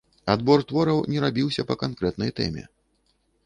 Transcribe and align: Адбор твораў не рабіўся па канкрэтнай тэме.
Адбор 0.33 0.63
твораў 0.71 1.03
не 1.11 1.21
рабіўся 1.25 1.67
па 1.69 1.79
канкрэтнай 1.85 2.35
тэме. 2.41 2.63